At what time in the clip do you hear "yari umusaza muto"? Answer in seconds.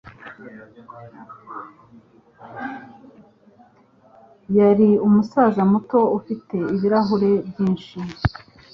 4.57-5.99